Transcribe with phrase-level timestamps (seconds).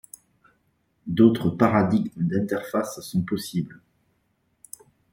[1.05, 3.81] D'autres paradigmes d'interfaces sont possibles.